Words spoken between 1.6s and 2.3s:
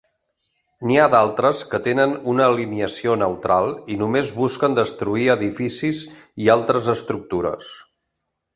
que tenen